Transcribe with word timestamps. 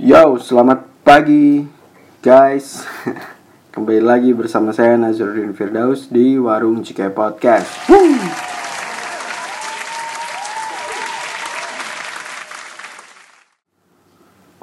Yo, 0.00 0.40
selamat 0.40 1.04
pagi 1.04 1.60
guys 2.24 2.88
Kembali 3.76 4.00
lagi 4.00 4.32
bersama 4.32 4.72
saya 4.72 4.96
Nazruddin 4.96 5.52
Firdaus 5.52 6.08
di 6.08 6.40
Warung 6.40 6.80
Cike 6.80 7.12
Podcast! 7.12 7.84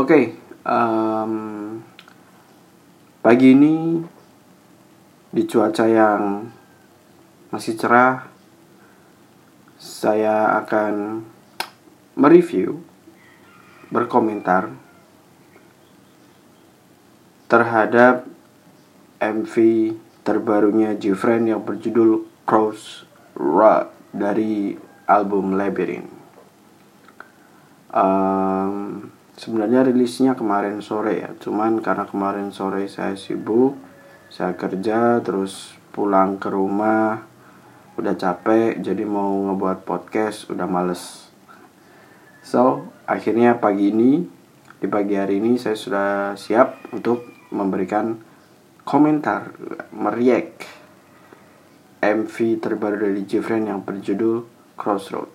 Oke, 0.01 0.33
em, 0.65 1.33
pagi 3.21 3.53
ini 3.53 4.01
di 5.29 5.43
cuaca 5.45 5.85
yang 5.85 6.49
masih 7.53 7.77
cerah 7.77 8.25
Saya 9.77 10.57
akan 10.65 11.21
mereview, 12.17 12.81
berkomentar 13.93 14.86
terhadap 17.47 18.27
MV 19.23 19.55
terbarunya 20.27 20.93
Jifren 20.99 21.47
yang 21.47 21.63
berjudul 21.63 22.27
Crossroad 22.43 23.87
dari 24.11 24.75
album 25.07 25.55
Labyrinth. 25.55 26.11
Um, 27.87 29.07
sebenarnya 29.39 29.87
rilisnya 29.87 30.35
kemarin 30.35 30.83
sore 30.83 31.23
ya, 31.23 31.31
cuman 31.39 31.79
karena 31.79 32.03
kemarin 32.03 32.51
sore 32.51 32.91
saya 32.91 33.15
sibuk, 33.15 33.79
saya 34.27 34.53
kerja 34.59 35.23
terus 35.23 35.71
pulang 35.95 36.35
ke 36.35 36.51
rumah 36.51 37.23
udah 37.97 38.13
capek 38.13 38.77
jadi 38.77 39.01
mau 39.07 39.33
ngebuat 39.49 39.87
podcast 39.87 40.51
udah 40.53 40.67
males. 40.69 41.31
So, 42.45 42.91
akhirnya 43.09 43.57
pagi 43.57 43.89
ini 43.89 44.27
di 44.77 44.85
pagi 44.85 45.17
hari 45.17 45.41
ini 45.41 45.57
saya 45.57 45.73
sudah 45.73 46.37
siap 46.37 46.93
untuk 46.93 47.36
memberikan 47.51 48.19
komentar 48.87 49.51
meriak 49.91 50.63
MV 51.99 52.35
terbaru 52.61 53.09
dari 53.09 53.25
Jeffrey 53.27 53.65
yang 53.65 53.83
berjudul 53.83 54.47
Crossroad. 54.79 55.33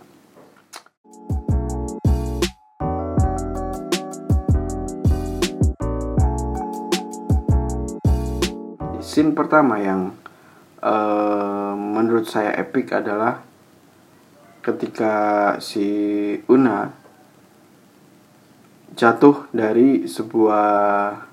Scene 9.02 9.36
pertama 9.36 9.76
yang 9.76 10.16
uh, 10.80 11.76
menurut 11.76 12.24
saya 12.24 12.56
epic 12.56 12.96
adalah 12.96 13.44
ketika 14.64 15.14
si 15.60 15.84
Una 16.48 16.88
jatuh 18.96 19.50
dari 19.52 20.08
sebuah 20.08 21.31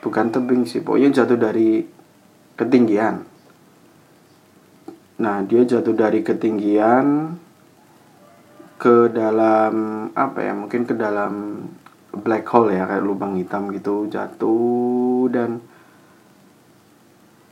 bukan 0.00 0.32
tebing 0.32 0.64
sih 0.64 0.80
pokoknya 0.80 1.22
jatuh 1.22 1.38
dari 1.38 1.84
ketinggian. 2.56 3.24
Nah 5.20 5.44
dia 5.44 5.62
jatuh 5.64 5.92
dari 5.92 6.24
ketinggian 6.24 7.36
ke 8.80 9.12
dalam 9.12 10.08
apa 10.16 10.40
ya 10.40 10.56
mungkin 10.56 10.88
ke 10.88 10.96
dalam 10.96 11.64
black 12.16 12.48
hole 12.48 12.72
ya 12.72 12.88
kayak 12.88 13.04
lubang 13.04 13.36
hitam 13.36 13.68
gitu 13.76 14.08
jatuh 14.08 15.28
dan 15.28 15.60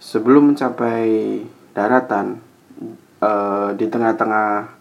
sebelum 0.00 0.56
mencapai 0.56 1.44
daratan 1.76 2.40
uh, 3.20 3.76
di 3.76 3.86
tengah-tengah 3.92 4.72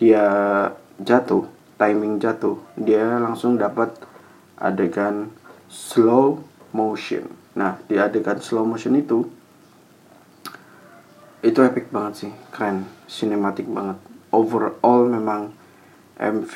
dia 0.00 0.26
jatuh 0.96 1.44
timing 1.76 2.16
jatuh 2.24 2.56
dia 2.80 3.20
langsung 3.20 3.60
dapat 3.60 3.92
adegan 4.56 5.28
slow 5.68 6.40
motion. 6.76 7.24
Nah 7.56 7.80
di 7.88 7.96
adegan 7.96 8.36
slow 8.44 8.68
motion 8.68 8.92
itu 9.00 9.24
itu 11.40 11.58
epic 11.64 11.88
banget 11.88 12.28
sih 12.28 12.32
keren 12.52 12.84
sinematik 13.08 13.64
banget. 13.64 13.96
Overall 14.36 15.08
memang 15.08 15.56
MV 16.16 16.52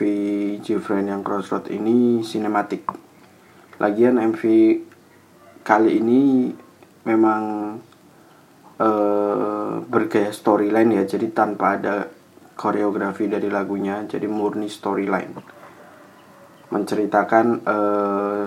Jeffrey 0.61 1.05
yang 1.05 1.25
Crossroad 1.25 1.73
ini 1.73 2.21
sinematik. 2.21 2.85
Lagian 3.81 4.21
MV 4.21 4.43
kali 5.65 6.01
ini 6.01 6.53
memang 7.05 7.77
uh, 8.81 9.75
bergaya 9.85 10.33
storyline 10.33 10.97
ya 10.97 11.05
jadi 11.05 11.29
tanpa 11.33 11.77
ada 11.77 12.09
koreografi 12.57 13.29
dari 13.29 13.49
lagunya 13.49 14.05
jadi 14.05 14.29
murni 14.29 14.69
storyline. 14.69 15.33
Menceritakan 16.73 17.47
uh, 17.65 18.45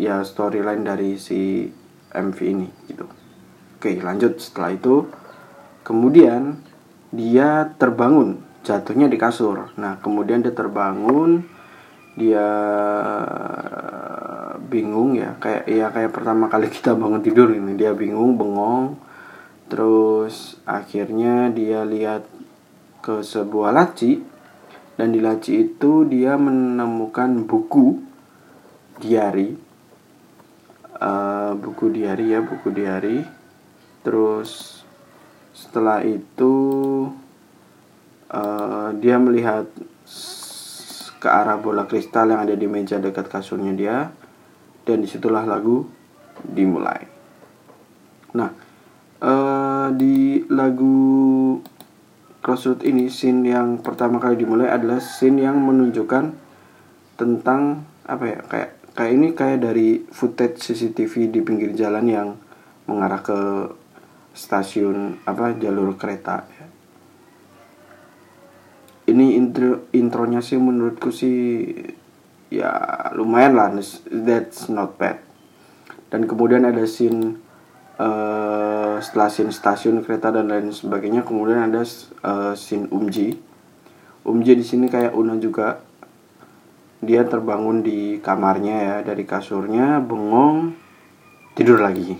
ya 0.00 0.22
storyline 0.26 0.82
dari 0.82 1.16
si 1.18 1.70
MV 2.14 2.38
ini 2.42 2.68
gitu. 2.90 3.06
Oke 3.78 3.98
lanjut. 4.00 4.38
Setelah 4.38 4.74
itu 4.74 4.94
kemudian 5.82 6.58
dia 7.10 7.74
terbangun 7.76 8.42
jatuhnya 8.64 9.10
di 9.10 9.18
kasur. 9.18 9.74
Nah 9.76 9.98
kemudian 10.00 10.40
dia 10.40 10.54
terbangun 10.54 11.46
dia 12.14 12.46
bingung 14.70 15.18
ya 15.18 15.34
kayak 15.42 15.66
ya 15.66 15.90
kayak 15.90 16.14
pertama 16.14 16.46
kali 16.46 16.70
kita 16.70 16.94
bangun 16.94 17.22
tidur 17.22 17.50
ini. 17.50 17.74
Dia 17.74 17.92
bingung 17.92 18.38
bengong 18.38 18.96
terus 19.68 20.60
akhirnya 20.68 21.48
dia 21.50 21.82
lihat 21.82 22.28
ke 23.04 23.20
sebuah 23.20 23.74
laci 23.74 24.22
dan 24.94 25.10
di 25.10 25.18
laci 25.18 25.66
itu 25.66 26.06
dia 26.06 26.38
menemukan 26.38 27.44
buku 27.44 27.98
diary 29.02 29.58
uh, 30.98 31.52
buku 31.58 31.90
diary 31.94 32.34
ya 32.34 32.40
buku 32.44 32.68
diary 32.70 33.24
terus 34.04 34.82
setelah 35.54 36.02
itu 36.02 36.54
uh, 38.30 38.90
dia 38.98 39.16
melihat 39.16 39.70
ke 41.22 41.28
arah 41.30 41.56
bola 41.56 41.88
kristal 41.88 42.28
yang 42.28 42.44
ada 42.44 42.52
di 42.52 42.68
meja 42.68 43.00
dekat 43.00 43.32
kasurnya 43.32 43.72
dia 43.72 43.96
dan 44.84 45.00
di 45.00 45.08
situlah 45.08 45.48
lagu 45.48 45.88
dimulai. 46.44 47.08
Nah, 48.36 48.52
uh, 49.24 49.88
di 49.96 50.44
lagu 50.52 51.56
Crossroad 52.44 52.84
ini 52.84 53.08
scene 53.08 53.56
yang 53.56 53.80
pertama 53.80 54.20
kali 54.20 54.36
dimulai 54.36 54.68
adalah 54.68 55.00
scene 55.00 55.40
yang 55.48 55.56
menunjukkan 55.64 56.36
tentang 57.16 57.88
apa 58.04 58.24
ya 58.28 58.40
kayak 58.44 58.83
kayak 58.94 59.12
ini 59.12 59.28
kayak 59.34 59.58
dari 59.60 60.06
footage 60.06 60.62
CCTV 60.62 61.34
di 61.34 61.40
pinggir 61.42 61.74
jalan 61.74 62.06
yang 62.06 62.28
mengarah 62.86 63.20
ke 63.20 63.38
stasiun 64.34 65.18
apa 65.26 65.54
jalur 65.58 65.98
kereta 65.98 66.46
ya. 66.46 66.66
Ini 69.04 69.36
intro 69.36 69.90
intronya 69.92 70.40
sih 70.40 70.56
menurutku 70.56 71.12
sih 71.12 71.68
ya 72.48 72.72
lumayan 73.12 73.52
lah. 73.58 73.68
That's 74.08 74.72
not 74.72 74.96
bad. 74.96 75.20
Dan 76.08 76.24
kemudian 76.24 76.64
ada 76.64 76.86
scene 76.88 77.36
uh, 77.98 78.96
setelah 79.02 79.28
scene 79.28 79.52
stasiun 79.52 80.00
kereta 80.00 80.32
dan 80.32 80.48
lain 80.48 80.72
sebagainya 80.72 81.26
kemudian 81.26 81.68
ada 81.68 81.84
uh, 82.24 82.54
scene 82.56 82.88
Umji. 82.88 83.36
Umji 84.24 84.52
di 84.56 84.64
sini 84.64 84.88
kayak 84.88 85.12
Una 85.12 85.36
juga 85.36 85.84
dia 87.06 87.28
terbangun 87.28 87.84
di 87.84 88.18
kamarnya 88.18 88.76
ya 88.80 88.96
dari 89.04 89.22
kasurnya 89.28 90.02
bengong 90.02 90.74
tidur 91.54 91.78
lagi 91.78 92.16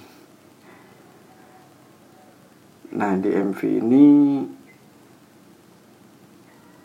nah 2.94 3.18
di 3.18 3.28
MV 3.32 3.60
ini 3.82 4.06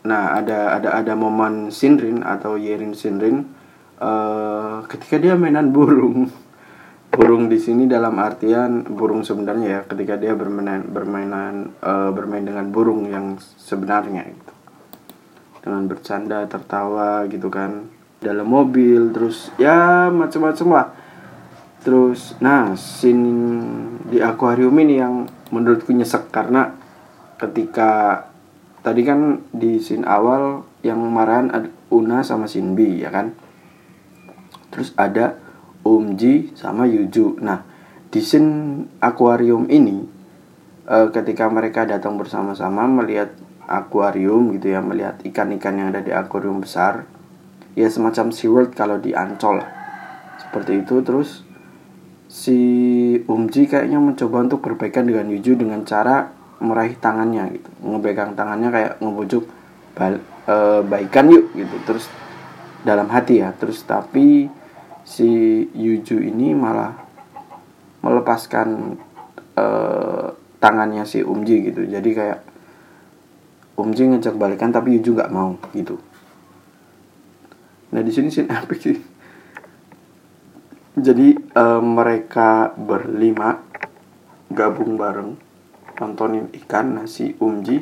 Nah, 0.00 0.40
ada 0.40 0.80
ada 0.80 0.96
ada 0.96 1.12
momen 1.12 1.68
Sinrin 1.68 2.24
atau 2.24 2.56
Yerin 2.56 2.96
Sinrin 2.96 3.44
uh, 4.00 4.80
ketika 4.88 5.20
dia 5.20 5.36
mainan 5.36 5.72
burung. 5.72 6.28
Burung 7.10 7.50
di 7.50 7.58
sini 7.58 7.90
dalam 7.90 8.22
artian 8.22 8.86
burung 8.86 9.26
sebenarnya 9.26 9.66
ya, 9.66 9.80
ketika 9.82 10.14
dia 10.14 10.30
bermainan 10.38 10.94
bermainan 10.94 11.74
uh, 11.82 12.14
bermain 12.14 12.46
dengan 12.46 12.70
burung 12.70 13.02
yang 13.10 13.34
sebenarnya 13.58 14.30
gitu. 14.30 14.52
Dengan 15.60 15.84
bercanda, 15.86 16.44
tertawa 16.48 17.24
gitu 17.28 17.52
kan. 17.52 17.88
Dalam 18.20 18.48
mobil 18.48 19.12
terus 19.12 19.48
ya 19.56 20.08
macam-macam 20.12 20.68
lah. 20.72 20.88
Terus 21.80 22.36
nah, 22.40 22.76
scene 22.76 23.32
di 24.12 24.20
akuarium 24.20 24.76
ini 24.76 25.00
yang 25.00 25.24
menurutku 25.50 25.92
nyesek 25.96 26.28
karena 26.28 26.76
ketika 27.40 28.24
tadi 28.80 29.04
kan 29.04 29.44
di 29.52 29.80
scene 29.80 30.04
awal 30.04 30.64
yang 30.80 31.00
marahan 31.08 31.52
ada 31.52 31.68
Una 31.90 32.22
sama 32.22 32.46
Shinbi 32.46 33.02
ya 33.02 33.10
kan 33.10 33.34
terus 34.70 34.94
ada 34.94 35.36
Umji 35.82 36.54
sama 36.54 36.86
Yuju 36.86 37.42
nah 37.42 37.66
di 38.08 38.20
scene 38.22 38.86
akuarium 39.02 39.66
ini 39.66 40.06
e, 40.86 40.96
ketika 41.10 41.50
mereka 41.50 41.82
datang 41.84 42.14
bersama-sama 42.14 42.86
melihat 42.86 43.34
akuarium 43.68 44.56
gitu 44.56 44.72
ya 44.72 44.80
melihat 44.80 45.20
ikan-ikan 45.24 45.76
yang 45.76 45.88
ada 45.92 46.00
di 46.00 46.12
akuarium 46.14 46.60
besar. 46.62 47.04
Ya 47.78 47.86
semacam 47.86 48.34
SeaWorld 48.34 48.74
kalau 48.74 48.98
di 48.98 49.14
Ancol 49.14 49.62
seperti 50.42 50.82
itu. 50.82 51.00
Terus 51.06 51.46
si 52.26 52.58
Umji 53.26 53.70
kayaknya 53.70 54.02
mencoba 54.02 54.42
untuk 54.42 54.60
berbaikan 54.62 55.06
dengan 55.06 55.30
Yuju 55.30 55.54
dengan 55.54 55.86
cara 55.86 56.30
meraih 56.58 56.98
tangannya 56.98 57.56
gitu. 57.56 57.70
Ngepegang 57.86 58.34
tangannya 58.34 58.68
kayak 58.74 58.92
ngebujuk 58.98 59.44
bal 59.94 60.18
e, 60.44 60.56
baikan 60.84 61.30
yuk 61.30 61.54
gitu. 61.54 61.76
Terus 61.86 62.10
dalam 62.82 63.06
hati 63.06 63.38
ya. 63.40 63.54
Terus 63.54 63.86
tapi 63.86 64.50
si 65.06 65.30
Yuju 65.70 66.18
ini 66.18 66.52
malah 66.58 66.98
melepaskan 68.02 68.98
e, 69.54 69.66
tangannya 70.58 71.06
si 71.06 71.22
Umji 71.22 71.70
gitu. 71.70 71.86
Jadi 71.86 72.10
kayak 72.10 72.49
Umji 73.80 74.04
ngejak 74.04 74.36
balikan 74.36 74.68
tapi 74.68 75.00
Yuju 75.00 75.16
nggak 75.16 75.32
mau 75.32 75.56
gitu. 75.72 75.96
Nah 77.90 78.02
di 78.04 78.12
sini 78.12 78.28
sih 78.28 78.44
epic 78.60 78.78
sih. 78.80 78.98
Jadi 81.00 81.32
uh, 81.56 81.80
mereka 81.80 82.76
berlima 82.76 83.56
gabung 84.52 85.00
bareng 85.00 85.38
nontonin 85.96 86.52
ikan 86.64 87.00
nasi 87.00 87.32
umji 87.40 87.80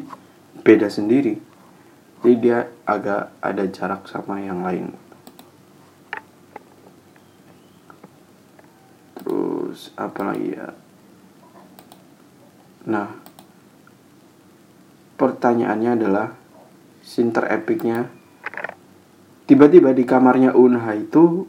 beda 0.62 0.86
sendiri. 0.86 1.34
Jadi 2.22 2.34
dia 2.38 2.66
agak 2.86 3.34
ada 3.42 3.64
jarak 3.66 4.06
sama 4.06 4.38
yang 4.38 4.62
lain. 4.62 4.94
Terus 9.18 9.90
apa 9.98 10.20
lagi 10.34 10.48
ya? 10.54 10.68
Nah 12.86 13.27
pertanyaannya 15.38 15.90
adalah 15.94 16.34
sinter 17.06 17.46
epicnya 17.46 18.10
tiba-tiba 19.46 19.94
di 19.94 20.02
kamarnya 20.02 20.50
Unha 20.50 20.98
itu 20.98 21.46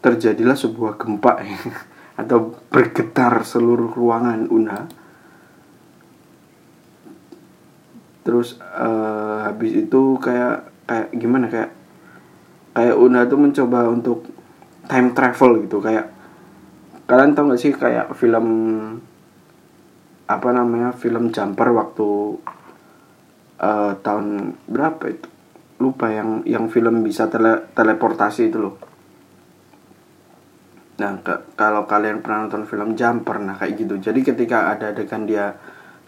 terjadilah 0.00 0.56
sebuah 0.56 0.96
gempa 0.96 1.44
atau 2.24 2.56
bergetar 2.72 3.44
seluruh 3.44 3.92
ruangan 3.92 4.48
Una. 4.48 4.88
Terus 8.24 8.56
uh, 8.56 9.52
habis 9.52 9.84
itu 9.84 10.16
kayak 10.16 10.72
kayak 10.88 11.08
gimana 11.12 11.52
kayak 11.52 11.76
kayak 12.72 12.96
Una 12.96 13.28
tuh 13.28 13.36
mencoba 13.36 13.92
untuk 13.92 14.32
time 14.88 15.12
travel 15.12 15.68
gitu 15.68 15.84
kayak 15.84 16.08
kalian 17.04 17.36
tau 17.36 17.52
gak 17.52 17.60
sih 17.60 17.76
kayak 17.76 18.16
film 18.16 18.48
apa 20.24 20.48
namanya 20.56 20.96
film 20.96 21.30
jumper 21.30 21.70
waktu 21.70 22.40
uh, 23.60 23.92
tahun 24.00 24.56
berapa 24.66 25.04
itu 25.12 25.28
lupa 25.76 26.08
yang 26.08 26.40
yang 26.48 26.72
film 26.72 27.04
bisa 27.04 27.28
tele, 27.28 27.68
teleportasi 27.76 28.48
itu 28.48 28.58
loh 28.60 28.76
Nah, 30.96 31.20
ke, 31.20 31.52
kalau 31.60 31.84
kalian 31.84 32.24
pernah 32.24 32.48
nonton 32.48 32.64
film 32.64 32.96
Jumper, 32.96 33.36
nah 33.40 33.56
kayak 33.60 33.76
gitu. 33.76 34.00
Jadi 34.00 34.20
ketika 34.24 34.72
ada 34.72 34.96
adegan 34.96 35.28
dia 35.28 35.52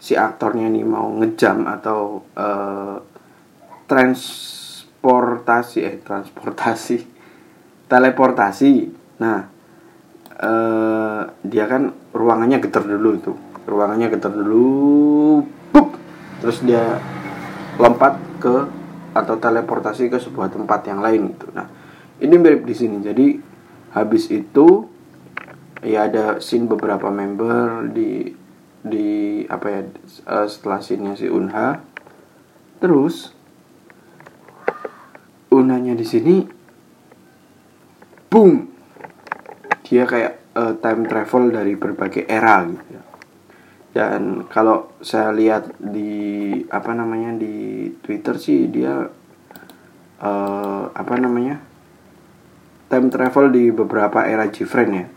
si 0.01 0.17
aktornya 0.17 0.65
ini 0.65 0.81
mau 0.81 1.13
ngejam 1.13 1.67
atau 1.69 2.25
uh, 2.33 2.97
transportasi 3.85 5.77
eh 5.85 5.95
transportasi 6.01 6.97
teleportasi. 7.91 8.71
Nah, 9.21 9.39
uh, 10.41 11.21
dia 11.45 11.65
kan 11.69 11.93
ruangannya 12.09 12.57
getar 12.57 12.81
dulu 12.81 13.09
itu. 13.13 13.33
Ruangannya 13.69 14.09
getar 14.09 14.33
dulu, 14.33 15.45
pup, 15.69 15.93
terus 16.41 16.65
dia 16.65 16.97
lompat 17.79 18.19
ke 18.43 18.55
atau 19.15 19.35
teleportasi 19.39 20.11
ke 20.11 20.19
sebuah 20.19 20.51
tempat 20.51 20.85
yang 20.85 20.99
lain 20.99 21.33
gitu. 21.33 21.47
Nah, 21.55 21.65
ini 22.19 22.35
mirip 22.35 22.67
di 22.67 22.75
sini. 22.75 22.99
Jadi 22.99 23.27
habis 23.95 24.29
itu 24.29 24.85
ya 25.81 26.11
ada 26.11 26.43
scene 26.43 26.67
beberapa 26.67 27.07
member 27.07 27.87
di 27.89 28.35
di 28.79 29.43
apa 29.47 29.67
ya 29.67 29.81
uh, 30.27 30.47
setelah 30.47 30.79
scene 30.79 31.15
si 31.15 31.27
Unha 31.27 31.79
terus 32.79 33.35
Unhanya 35.49 35.97
di 35.97 36.05
sini 36.05 36.45
boom 38.29 38.69
dia 39.83 40.05
kayak 40.05 40.53
uh, 40.53 40.73
time 40.77 41.09
travel 41.09 41.49
dari 41.49 41.73
berbagai 41.73 42.29
era 42.29 42.61
gitu 42.69 42.85
ya. 42.93 43.01
Dan 43.89 44.45
kalau 44.45 44.93
saya 45.01 45.33
lihat 45.33 45.73
di 45.81 46.53
apa 46.69 46.93
namanya 46.93 47.33
di 47.33 47.89
Twitter 48.05 48.37
sih 48.37 48.69
dia 48.69 49.09
uh, 50.21 50.83
apa 50.93 51.15
namanya 51.17 51.57
time 52.89 53.09
travel 53.09 53.49
di 53.49 53.73
beberapa 53.73 54.25
era 54.25 54.45
Gfriend 54.49 54.93
ya. 54.93 55.07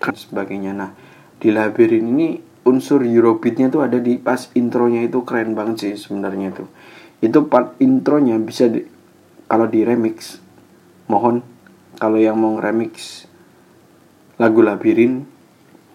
Kan 0.00 0.16
sebagainya. 0.16 0.72
Nah 0.72 0.90
di 1.40 1.48
labirin 1.52 2.04
ini 2.16 2.28
unsur 2.68 3.00
Eurobeatnya 3.04 3.72
tuh 3.72 3.84
ada 3.84 3.96
di 3.96 4.20
pas 4.20 4.52
intronya 4.52 5.04
itu 5.04 5.24
keren 5.24 5.56
banget 5.56 5.76
sih 5.80 5.92
sebenarnya 5.96 6.52
itu 6.52 6.64
itu 7.24 7.38
part 7.48 7.76
intronya 7.80 8.36
bisa 8.36 8.68
di, 8.68 8.84
kalau 9.48 9.64
di 9.68 9.80
remix 9.84 10.40
mohon 11.08 11.40
kalau 11.96 12.20
yang 12.20 12.36
mau 12.36 12.60
remix 12.60 13.24
lagu 14.40 14.64
labirin 14.64 15.28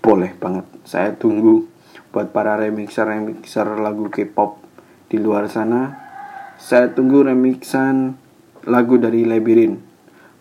boleh 0.05 0.37
banget 0.37 0.69
saya 0.85 1.17
tunggu 1.17 1.65
buat 2.13 2.29
para 2.29 2.53
remixer 2.61 3.09
remixer 3.09 3.65
lagu 3.81 4.07
K-pop 4.13 4.61
di 5.09 5.17
luar 5.17 5.49
sana 5.49 6.05
saya 6.55 6.87
tunggu 6.87 7.19
remixan 7.27 8.15
lagu 8.65 8.95
dari 8.97 9.27
Labirin. 9.27 9.75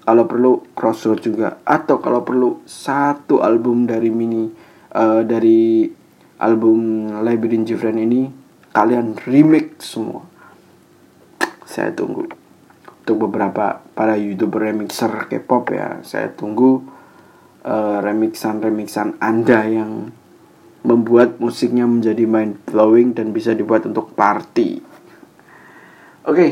Kalau 0.05 0.29
perlu 0.29 0.61
Crossroad 0.77 1.25
juga 1.25 1.59
atau 1.65 1.97
kalau 1.99 2.23
perlu 2.23 2.61
satu 2.69 3.41
album 3.41 3.89
dari 3.89 4.13
mini 4.13 4.53
uh, 4.93 5.25
dari 5.25 5.89
album 6.45 7.09
Labirin 7.25 7.65
Jifren 7.65 7.97
ini 7.97 8.29
kalian 8.71 9.17
remake 9.25 9.81
semua. 9.81 10.23
Saya 11.65 11.91
tunggu. 11.97 12.29
Untuk 13.05 13.29
beberapa 13.29 13.85
para 13.97 14.17
YouTuber 14.17 14.73
remixer 14.73 15.29
K-pop 15.29 15.73
ya, 15.73 16.01
saya 16.05 16.33
tunggu 16.33 16.85
uh, 17.65 17.99
remixan-remixan 18.05 19.17
Anda 19.19 19.65
yang 19.67 20.13
membuat 20.85 21.41
musiknya 21.41 21.89
menjadi 21.89 22.29
mind 22.29 22.61
blowing 22.69 23.17
dan 23.17 23.33
bisa 23.33 23.57
dibuat 23.57 23.89
untuk 23.89 24.13
party. 24.13 24.85
Oke, 26.25 26.37
okay, 26.37 26.51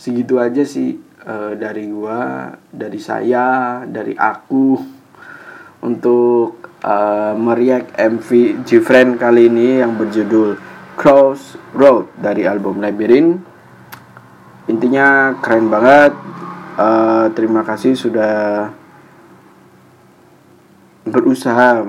segitu 0.00 0.40
aja 0.40 0.64
sih 0.64 0.96
uh, 1.28 1.52
dari 1.56 1.84
gua, 1.92 2.52
dari 2.72 3.00
saya, 3.00 3.80
dari 3.84 4.16
aku 4.16 4.80
untuk 5.84 6.80
uh, 6.84 7.36
meriak 7.36 7.96
MV 7.96 8.64
Gfriend 8.64 9.20
kali 9.20 9.48
ini 9.48 9.80
yang 9.84 9.96
berjudul 9.96 10.56
Cross 10.96 11.56
Road 11.76 12.12
dari 12.16 12.44
album 12.48 12.80
Labyrinth. 12.80 13.40
Intinya 14.68 15.36
keren 15.40 15.68
banget. 15.68 16.12
Uh, 16.80 17.28
terima 17.36 17.60
kasih 17.60 17.92
sudah 17.92 18.72
berusaha 21.04 21.86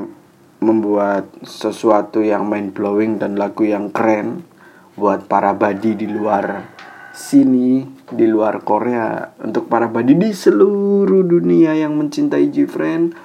membuat 0.62 1.28
sesuatu 1.42 2.22
yang 2.22 2.46
mind 2.46 2.72
blowing 2.78 3.18
dan 3.18 3.36
lagu 3.36 3.66
yang 3.66 3.90
keren 3.90 4.46
buat 4.94 5.26
para 5.26 5.58
badi 5.58 5.98
di 5.98 6.06
luar 6.06 6.70
sini 7.12 7.84
di 8.08 8.26
luar 8.28 8.64
Korea. 8.64 9.36
Untuk 9.42 9.68
para 9.68 9.88
badi 9.92 10.16
di 10.16 10.32
seluruh 10.32 11.28
dunia 11.28 11.76
yang 11.76 11.96
mencintai 11.98 12.48
Gfriend 12.52 13.16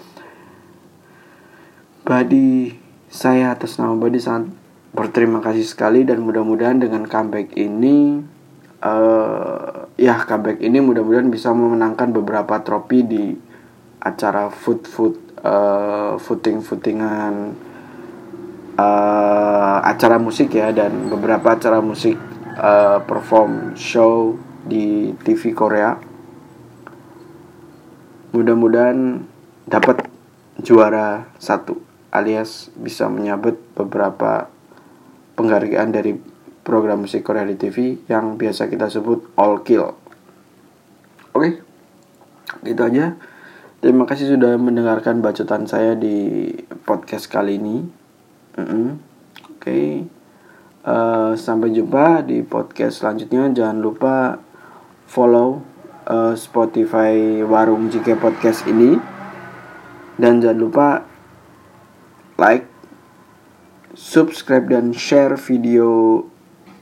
Badi 2.07 2.71
saya 3.11 3.50
atas 3.50 3.83
nama 3.83 3.99
Badi 3.99 4.23
sangat 4.23 4.55
berterima 4.95 5.43
kasih 5.43 5.66
sekali 5.66 6.07
dan 6.07 6.23
mudah-mudahan 6.23 6.78
dengan 6.78 7.02
comeback 7.02 7.50
ini 7.59 8.23
uh, 8.78 9.90
ya 9.99 10.14
comeback 10.23 10.62
ini 10.62 10.78
mudah-mudahan 10.78 11.26
bisa 11.26 11.50
memenangkan 11.50 12.14
beberapa 12.14 12.62
trofi 12.62 13.02
di 13.02 13.35
acara 13.99 14.55
food 14.55 14.87
food 14.87 15.25
uh, 15.43 16.16
footing 16.21 16.62
footingan 16.64 17.57
uh, 18.76 19.78
acara 19.83 20.21
musik 20.21 20.52
ya 20.55 20.71
dan 20.71 21.09
beberapa 21.09 21.57
acara 21.57 21.81
musik 21.81 22.16
uh, 22.57 23.02
perform 23.05 23.75
show 23.76 24.37
di 24.64 25.12
TV 25.25 25.52
Korea. 25.57 25.97
Mudah-mudahan 28.37 29.25
dapat 29.64 30.07
juara 30.61 31.31
satu 31.40 31.81
alias 32.12 32.73
bisa 32.76 33.09
menyabet 33.09 33.57
beberapa 33.76 34.49
penghargaan 35.37 35.90
dari 35.93 36.16
program 36.64 37.07
musik 37.07 37.23
Korea 37.23 37.47
di 37.47 37.55
TV 37.55 38.00
yang 38.11 38.35
biasa 38.40 38.66
kita 38.66 38.90
sebut 38.90 39.31
All 39.38 39.62
Kill. 39.62 39.87
Oke, 41.37 41.61
gitu 42.64 42.83
aja. 42.83 43.14
Terima 43.87 44.02
kasih 44.02 44.35
sudah 44.35 44.59
mendengarkan 44.59 45.23
bacotan 45.23 45.62
saya 45.71 45.95
di 45.95 46.50
podcast 46.83 47.31
kali 47.31 47.55
ini. 47.55 47.87
Mm 48.59 48.66
-hmm. 48.66 48.87
Oke. 49.47 49.62
Okay. 49.62 49.87
uh, 50.83 51.38
sampai 51.38 51.71
jumpa 51.71 52.26
di 52.26 52.43
podcast 52.43 52.99
selanjutnya 52.99 53.47
jangan 53.55 53.78
lupa 53.78 54.43
follow 55.07 55.62
uh, 56.02 56.35
Spotify 56.35 57.47
Warung 57.47 57.87
Jika 57.87 58.19
Podcast 58.19 58.66
ini 58.66 58.99
dan 60.19 60.43
jangan 60.43 60.59
lupa 60.59 60.88
like 62.43 62.66
subscribe 63.95 64.66
dan 64.66 64.90
share 64.90 65.38
video 65.38 66.26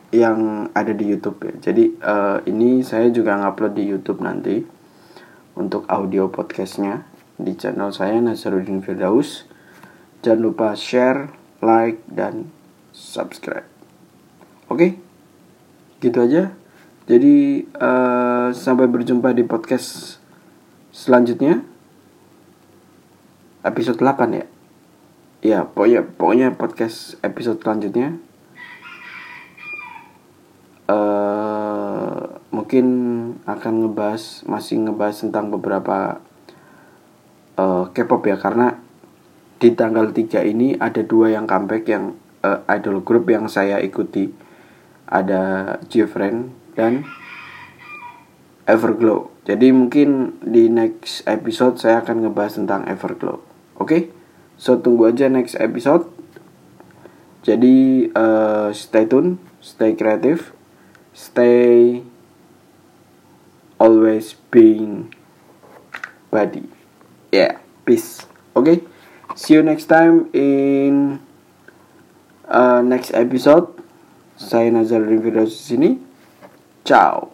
yang 0.08 0.72
ada 0.72 0.96
di 0.96 1.04
YouTube 1.04 1.36
ya. 1.44 1.68
Jadi 1.68 2.00
uh, 2.00 2.40
ini 2.48 2.80
saya 2.80 3.12
juga 3.12 3.36
ngupload 3.36 3.76
di 3.76 3.92
YouTube 3.92 4.24
nanti 4.24 4.73
untuk 5.54 5.86
audio 5.86 6.26
podcastnya 6.30 7.06
di 7.38 7.54
channel 7.54 7.94
saya 7.94 8.18
Nasaruddin 8.18 8.82
Firdaus. 8.82 9.46
Jangan 10.22 10.40
lupa 10.42 10.74
share, 10.74 11.30
like, 11.62 12.02
dan 12.10 12.50
subscribe. 12.90 13.66
Oke, 14.66 14.98
gitu 16.02 16.18
aja. 16.22 16.54
Jadi 17.06 17.66
uh, 17.78 18.50
sampai 18.50 18.90
berjumpa 18.90 19.30
di 19.34 19.46
podcast 19.46 20.18
selanjutnya. 20.90 21.62
Episode 23.64 23.98
8 24.02 24.38
ya. 24.38 24.46
Ya, 25.44 25.58
pokoknya 25.68 26.00
pokoknya 26.04 26.48
podcast 26.56 27.20
episode 27.20 27.60
selanjutnya 27.60 28.16
uh, 30.88 31.43
mungkin 32.74 32.90
akan 33.46 33.86
ngebahas 33.86 34.42
masih 34.50 34.82
ngebahas 34.82 35.22
tentang 35.22 35.46
beberapa 35.46 36.18
uh, 37.54 37.86
K-pop 37.94 38.26
ya. 38.26 38.34
Karena 38.34 38.74
di 39.62 39.70
tanggal 39.78 40.10
3 40.10 40.42
ini 40.42 40.74
ada 40.74 41.06
dua 41.06 41.30
yang 41.30 41.46
comeback 41.46 41.86
yang 41.86 42.18
uh, 42.42 42.66
idol 42.66 42.98
group 43.06 43.30
yang 43.30 43.46
saya 43.46 43.78
ikuti. 43.78 44.34
Ada 45.06 45.78
Jeffrey 45.86 46.50
dan 46.74 47.06
Everglow. 48.66 49.30
Jadi 49.46 49.70
mungkin 49.70 50.42
di 50.42 50.66
next 50.66 51.22
episode 51.30 51.78
saya 51.78 52.02
akan 52.02 52.26
ngebahas 52.26 52.58
tentang 52.58 52.90
Everglow. 52.90 53.38
Oke? 53.78 53.86
Okay? 53.86 54.02
so 54.58 54.82
tunggu 54.82 55.14
aja 55.14 55.30
next 55.30 55.54
episode. 55.62 56.10
Jadi 57.46 58.10
uh, 58.18 58.74
stay 58.74 59.06
tune 59.06 59.38
stay 59.62 59.94
kreatif 59.94 60.50
stay 61.14 62.02
always 63.78 64.38
being 64.50 65.10
body 66.30 66.64
yeah 67.32 67.58
peace. 67.84 68.26
Okay 68.54 68.82
see 69.34 69.54
you 69.54 69.62
next 69.62 69.90
time 69.90 70.30
in 70.32 71.18
uh, 72.46 72.82
next 72.82 73.10
episode. 73.14 73.70
Saya 74.34 74.70
Nazar 74.70 75.06
Firdaus 75.06 75.54
sini. 75.54 75.98
Ciao 76.84 77.33